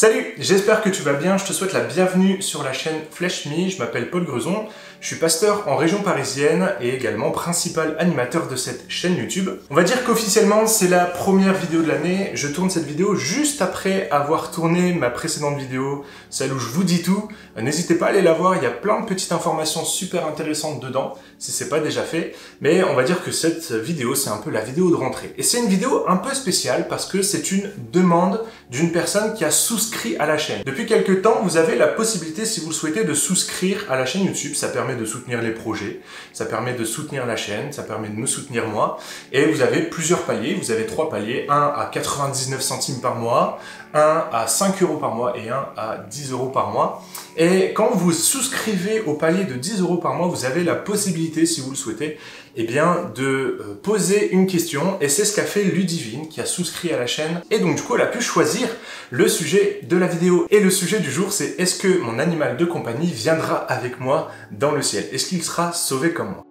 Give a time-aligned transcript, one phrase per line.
[0.00, 3.46] Salut, j'espère que tu vas bien, je te souhaite la bienvenue sur la chaîne Flèche
[3.46, 4.66] Me, je m'appelle Paul Grezon,
[5.00, 9.50] je suis pasteur en région parisienne et également principal animateur de cette chaîne YouTube.
[9.70, 13.60] On va dire qu'officiellement c'est la première vidéo de l'année, je tourne cette vidéo juste
[13.60, 17.26] après avoir tourné ma précédente vidéo, celle où je vous dis tout.
[17.60, 20.78] N'hésitez pas à aller la voir, il y a plein de petites informations super intéressantes
[20.78, 24.36] dedans, si c'est pas déjà fait, mais on va dire que cette vidéo c'est un
[24.36, 25.34] peu la vidéo de rentrée.
[25.36, 29.44] Et c'est une vidéo un peu spéciale parce que c'est une demande d'une personne qui
[29.44, 29.87] a souscrit
[30.18, 30.62] à la chaîne.
[30.64, 34.06] Depuis quelques temps, vous avez la possibilité, si vous le souhaitez, de souscrire à la
[34.06, 36.00] chaîne YouTube, ça permet de soutenir les projets,
[36.32, 38.98] ça permet de soutenir la chaîne, ça permet de me soutenir moi.
[39.32, 43.58] Et vous avez plusieurs paliers, vous avez trois paliers, un à 99 centimes par mois,
[43.94, 47.02] un à 5 euros par mois et un à 10 euros par mois.
[47.36, 51.46] Et quand vous souscrivez au palier de 10 euros par mois, vous avez la possibilité,
[51.46, 52.18] si vous le souhaitez,
[52.56, 54.98] eh bien, de euh, poser une question.
[55.00, 57.40] Et c'est ce qu'a fait Ludivine, qui a souscrit à la chaîne.
[57.50, 58.68] Et donc, du coup, elle a pu choisir
[59.10, 60.46] le sujet de la vidéo.
[60.50, 64.30] Et le sujet du jour, c'est est-ce que mon animal de compagnie viendra avec moi
[64.50, 65.04] dans le ciel?
[65.12, 66.44] Est-ce qu'il sera sauvé comme moi?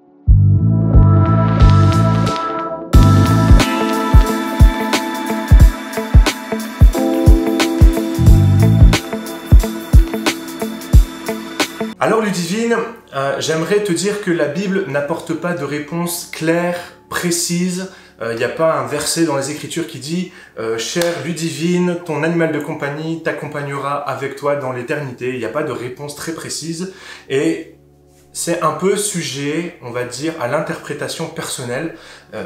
[11.99, 12.77] Alors Ludivine,
[13.15, 16.77] euh, j'aimerais te dire que la Bible n'apporte pas de réponse claire,
[17.09, 17.91] précise.
[18.19, 21.97] Il euh, n'y a pas un verset dans les Écritures qui dit euh, Chère Ludivine,
[22.05, 25.29] ton animal de compagnie t'accompagnera avec toi dans l'éternité».
[25.33, 26.93] Il n'y a pas de réponse très précise.
[27.29, 27.76] Et
[28.37, 31.95] c'est un peu sujet, on va dire, à l'interprétation personnelle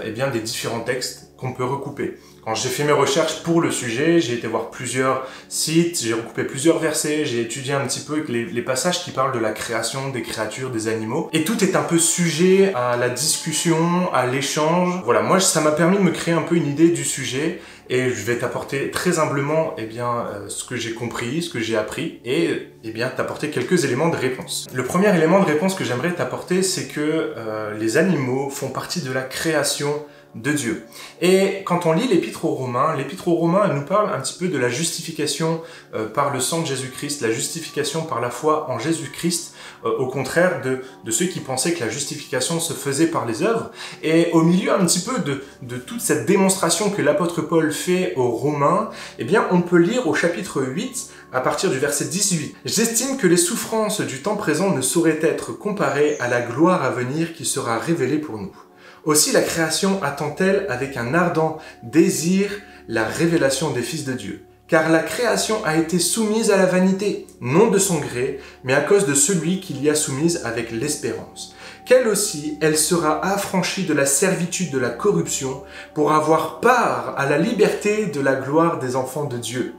[0.06, 2.18] eh bien, des différents textes qu'on peut recouper.
[2.46, 6.44] Quand j'ai fait mes recherches pour le sujet, j'ai été voir plusieurs sites, j'ai recoupé
[6.44, 10.22] plusieurs versets, j'ai étudié un petit peu les, passages qui parlent de la création des
[10.22, 11.30] créatures, des animaux.
[11.34, 15.02] Et tout est un peu sujet à la discussion, à l'échange.
[15.04, 17.60] Voilà, moi ça m'a permis de me créer un peu une idée du sujet
[17.92, 21.60] et je vais t'apporter très humblement eh bien, euh, ce que j'ai compris, ce que
[21.60, 24.66] j'ai appris et eh bien, t'apporter quelques éléments de réponse.
[24.74, 29.02] Le premier élément de réponse que j'aimerais t'apporter, c'est que euh, les animaux font partie
[29.02, 30.86] de la création de Dieu.
[31.22, 34.48] Et quand on lit l'épître aux Romains, l'épître aux Romains nous parle un petit peu
[34.48, 35.62] de la justification
[35.94, 39.54] euh, par le sang de Jésus-Christ, la justification par la foi en Jésus-Christ,
[39.84, 43.72] au contraire de, de, ceux qui pensaient que la justification se faisait par les œuvres.
[44.04, 48.14] Et au milieu un petit peu de, de toute cette démonstration que l'apôtre Paul fait
[48.16, 52.56] aux Romains, eh bien on peut lire au chapitre 8 à partir du verset 18.
[52.66, 56.90] J'estime que les souffrances du temps présent ne sauraient être comparées à la gloire à
[56.90, 58.56] venir qui sera révélée pour nous.
[59.04, 62.52] Aussi la création attend-elle avec un ardent désir
[62.88, 64.46] la révélation des fils de Dieu.
[64.72, 68.80] Car la création a été soumise à la vanité, non de son gré, mais à
[68.80, 71.54] cause de celui qui l'y a soumise avec l'espérance.
[71.86, 75.62] Qu'elle aussi, elle sera affranchie de la servitude de la corruption
[75.94, 79.74] pour avoir part à la liberté de la gloire des enfants de Dieu.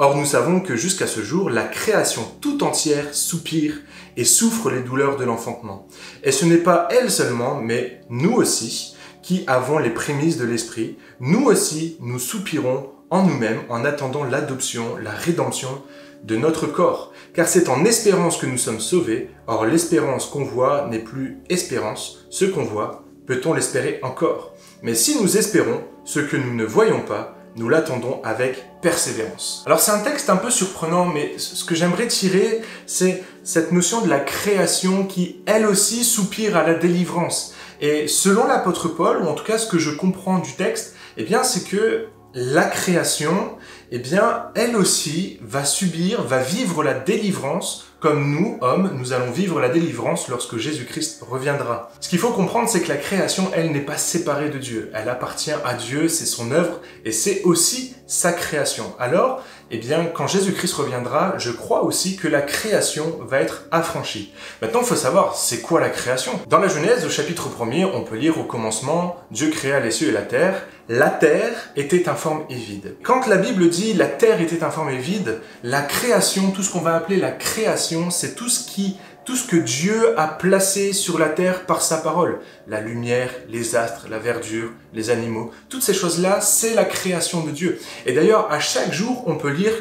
[0.00, 3.74] Or nous savons que jusqu'à ce jour, la création tout entière soupire
[4.16, 5.86] et souffre les douleurs de l'enfantement.
[6.24, 10.96] Et ce n'est pas elle seulement, mais nous aussi, qui avons les prémices de l'Esprit,
[11.20, 15.82] nous aussi, nous soupirons en nous-mêmes en attendant l'adoption, la rédemption
[16.24, 17.12] de notre corps.
[17.34, 22.26] Car c'est en espérance que nous sommes sauvés, or l'espérance qu'on voit n'est plus espérance,
[22.30, 24.54] ce qu'on voit, peut-on l'espérer encore?
[24.82, 29.62] Mais si nous espérons ce que nous ne voyons pas, nous l'attendons avec persévérance.
[29.66, 34.00] Alors c'est un texte un peu surprenant, mais ce que j'aimerais tirer, c'est cette notion
[34.00, 37.52] de la création qui, elle aussi, soupire à la délivrance.
[37.82, 41.24] Et selon l'apôtre Paul, ou en tout cas ce que je comprends du texte, eh
[41.24, 43.56] bien c'est que la création,
[43.90, 49.30] eh bien, elle aussi va subir, va vivre la délivrance comme nous, hommes, nous allons
[49.30, 51.92] vivre la délivrance lorsque Jésus-Christ reviendra.
[52.00, 54.90] Ce qu'il faut comprendre, c'est que la création, elle n'est pas séparée de Dieu.
[54.92, 58.92] Elle appartient à Dieu, c'est son œuvre, et c'est aussi sa création.
[58.98, 64.30] Alors, eh bien, quand Jésus-Christ reviendra, je crois aussi que la création va être affranchie.
[64.60, 66.32] Maintenant, il faut savoir, c'est quoi la création?
[66.50, 70.10] Dans la Genèse, au chapitre 1er, on peut lire au commencement, Dieu créa les cieux
[70.10, 70.66] et la terre.
[70.90, 72.96] La terre était informe et vide.
[73.02, 76.80] Quand la Bible dit la terre était informe et vide, la création, tout ce qu'on
[76.80, 81.18] va appeler la création, c'est tout ce qui tout ce que Dieu a placé sur
[81.18, 82.40] la terre par sa parole.
[82.66, 87.50] La lumière, les astres, la verdure, les animaux, toutes ces choses-là, c'est la création de
[87.50, 87.80] Dieu.
[88.06, 89.72] Et d'ailleurs, à chaque jour, on peut lire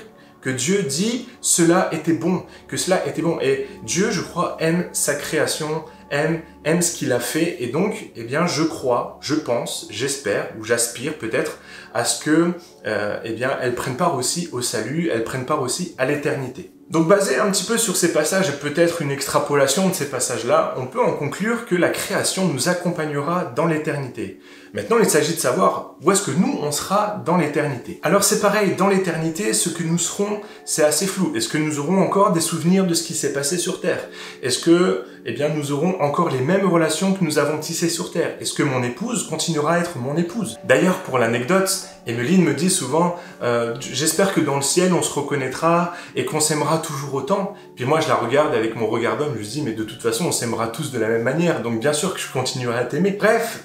[0.42, 3.40] que Dieu dit cela était bon, que cela était bon.
[3.42, 7.58] Et Dieu, je crois, aime sa création, aime, aime ce qu'il a fait.
[7.60, 11.60] Et donc, eh bien, je crois, je pense, j'espère, ou j'aspire peut-être
[11.94, 12.54] à ce que,
[12.86, 16.72] euh, eh bien, elle prenne part aussi au salut, elle prenne part aussi à l'éternité.
[16.92, 20.76] Donc basé un petit peu sur ces passages et peut-être une extrapolation de ces passages-là,
[20.78, 24.42] on peut en conclure que la création nous accompagnera dans l'éternité.
[24.74, 28.00] Maintenant, il s'agit de savoir où est-ce que nous, on sera dans l'éternité.
[28.04, 31.34] Alors c'est pareil, dans l'éternité, ce que nous serons, c'est assez flou.
[31.36, 34.08] Est-ce que nous aurons encore des souvenirs de ce qui s'est passé sur Terre?
[34.42, 38.12] Est-ce que, eh bien, nous aurons encore les mêmes relations que nous avons tissées sur
[38.12, 38.36] Terre?
[38.40, 40.58] Est-ce que mon épouse continuera à être mon épouse?
[40.64, 45.14] D'ailleurs, pour l'anecdote, Emeline me dit souvent, euh, j'espère que dans le ciel, on se
[45.14, 47.54] reconnaîtra et qu'on s'aimera toujours autant.
[47.76, 50.02] Puis moi, je la regarde avec mon regard d'homme, je lui dis, mais de toute
[50.02, 52.86] façon, on s'aimera tous de la même manière, donc bien sûr que je continuerai à
[52.86, 53.12] t'aimer.
[53.12, 53.64] Bref,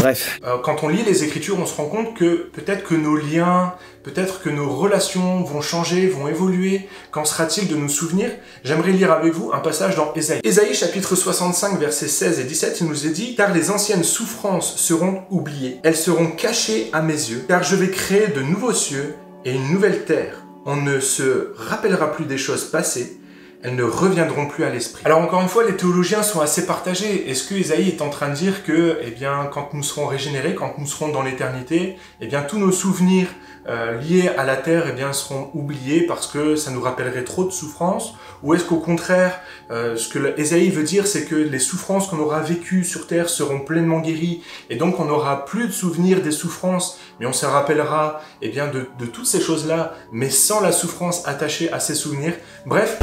[0.00, 0.38] Bref.
[0.44, 3.74] Euh, quand on lit les Écritures, on se rend compte que peut-être que nos liens,
[4.04, 6.88] peut-être que nos relations vont changer, vont évoluer.
[7.10, 8.30] Qu'en sera-t-il de nos souvenirs?
[8.62, 10.40] J'aimerais lire avec vous un passage dans Ésaïe.
[10.44, 14.76] Ésaïe chapitre 65 versets 16 et 17, il nous est dit «Car les anciennes souffrances
[14.76, 19.16] seront oubliées, elles seront cachées à mes yeux, car je vais créer de nouveaux cieux
[19.44, 20.47] et une nouvelle terre.
[20.70, 23.16] On ne se rappellera plus des choses passées,
[23.62, 25.02] elles ne reviendront plus à l'esprit.
[25.04, 27.28] Alors encore une fois, les théologiens sont assez partagés.
[27.30, 30.54] Est-ce que Isaïe est en train de dire que, eh bien, quand nous serons régénérés,
[30.54, 33.28] quand nous serons dans l'éternité, eh bien, tous nos souvenirs
[33.68, 37.44] euh, liés à la terre, eh bien, seront oubliés parce que ça nous rappellerait trop
[37.44, 38.14] de souffrances?
[38.44, 39.40] Ou est-ce qu'au contraire,
[39.72, 43.28] euh, ce que Isaïe veut dire, c'est que les souffrances qu'on aura vécues sur terre
[43.28, 47.44] seront pleinement guéries et donc on n'aura plus de souvenirs des souffrances, mais on se
[47.44, 51.96] rappellera, eh bien, de, de toutes ces choses-là, mais sans la souffrance attachée à ces
[51.96, 52.34] souvenirs?
[52.64, 52.98] Bref,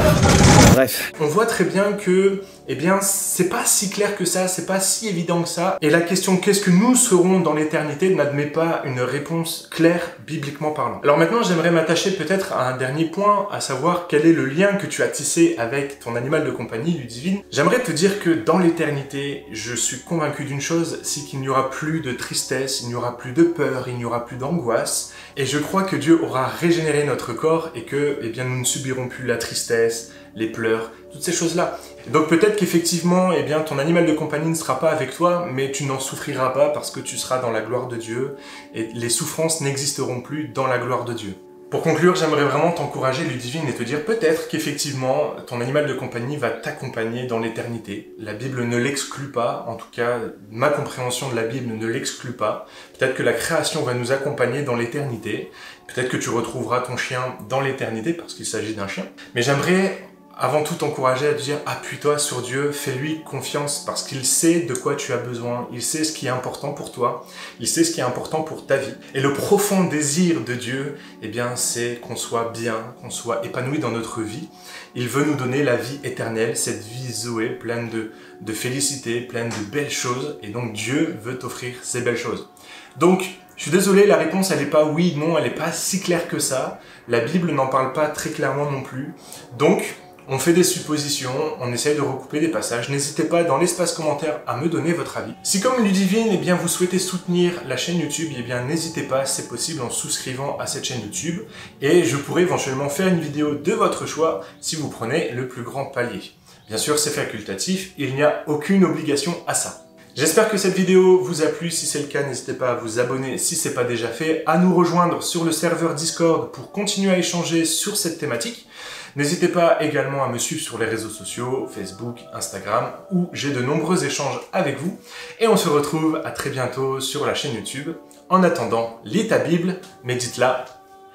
[0.73, 1.11] Bref.
[1.19, 4.79] On voit très bien que, eh bien, c'est pas si clair que ça, c'est pas
[4.79, 5.77] si évident que ça.
[5.81, 10.71] Et la question qu'est-ce que nous serons dans l'éternité n'admet pas une réponse claire bibliquement
[10.71, 10.99] parlant.
[11.03, 14.73] Alors maintenant, j'aimerais m'attacher peut-être à un dernier point, à savoir quel est le lien
[14.73, 17.41] que tu as tissé avec ton animal de compagnie, Ludivine.
[17.51, 21.69] J'aimerais te dire que dans l'éternité, je suis convaincu d'une chose, c'est qu'il n'y aura
[21.69, 25.13] plus de tristesse, il n'y aura plus de peur, il n'y aura plus d'angoisse.
[25.37, 28.65] Et je crois que Dieu aura régénéré notre corps et que, eh bien, nous ne
[28.65, 31.79] subirons plus la tristesse, les pleurs, toutes ces choses-là.
[32.07, 35.71] Donc peut-être qu'effectivement, eh bien, ton animal de compagnie ne sera pas avec toi, mais
[35.71, 38.35] tu n'en souffriras pas parce que tu seras dans la gloire de Dieu
[38.73, 41.35] et les souffrances n'existeront plus dans la gloire de Dieu.
[41.71, 46.37] Pour conclure, j'aimerais vraiment t'encourager, Ludivine, et te dire peut-être qu'effectivement, ton animal de compagnie
[46.37, 48.13] va t'accompagner dans l'éternité.
[48.19, 50.19] La Bible ne l'exclut pas, en tout cas,
[50.51, 52.67] ma compréhension de la Bible ne l'exclut pas.
[52.97, 55.49] Peut-être que la création va nous accompagner dans l'éternité.
[55.87, 59.05] Peut-être que tu retrouveras ton chien dans l'éternité, parce qu'il s'agit d'un chien.
[59.33, 59.97] Mais j'aimerais
[60.37, 64.73] avant tout t'encourager à te dire appuie-toi sur Dieu, fais-lui confiance parce qu'il sait de
[64.73, 67.25] quoi tu as besoin, il sait ce qui est important pour toi,
[67.59, 68.93] il sait ce qui est important pour ta vie.
[69.13, 73.79] Et le profond désir de Dieu, eh bien, c'est qu'on soit bien, qu'on soit épanoui
[73.79, 74.49] dans notre vie.
[74.93, 78.11] Il veut nous donner la vie éternelle, cette vie Zoé, pleine de,
[78.41, 80.37] de félicité, pleine de belles choses.
[80.41, 82.49] Et donc Dieu veut t'offrir ces belles choses.
[82.97, 86.01] Donc, je suis désolé, la réponse elle n'est pas oui, non, elle n'est pas si
[86.01, 86.79] claire que ça.
[87.07, 89.13] La Bible n'en parle pas très clairement non plus.
[89.57, 89.95] Donc,
[90.27, 92.89] on fait des suppositions, on essaye de recouper des passages.
[92.89, 95.33] N'hésitez pas dans l'espace commentaire à me donner votre avis.
[95.43, 99.25] Si comme Ludivine, eh bien, vous souhaitez soutenir la chaîne YouTube, eh bien, n'hésitez pas,
[99.25, 101.41] c'est possible en souscrivant à cette chaîne YouTube.
[101.81, 105.63] Et je pourrais éventuellement faire une vidéo de votre choix si vous prenez le plus
[105.63, 106.31] grand palier.
[106.67, 109.85] Bien sûr, c'est facultatif, il n'y a aucune obligation à ça.
[110.15, 111.69] J'espère que cette vidéo vous a plu.
[111.69, 114.43] Si c'est le cas, n'hésitez pas à vous abonner si ce n'est pas déjà fait,
[114.45, 118.65] à nous rejoindre sur le serveur Discord pour continuer à échanger sur cette thématique.
[119.15, 123.61] N'hésitez pas également à me suivre sur les réseaux sociaux, Facebook, Instagram, où j'ai de
[123.61, 124.99] nombreux échanges avec vous.
[125.39, 127.93] Et on se retrouve à très bientôt sur la chaîne YouTube.
[128.29, 130.65] En attendant, lis ta Bible, médite-la,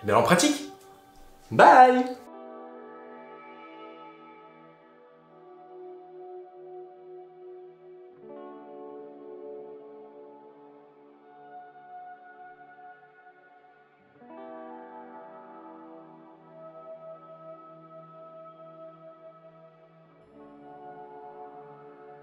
[0.02, 0.70] et bien en pratique.
[1.50, 2.20] Bye